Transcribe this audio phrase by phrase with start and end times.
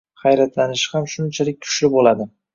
[0.21, 2.31] hayratlanishi ham shunchalik kuchli bo‘ladi.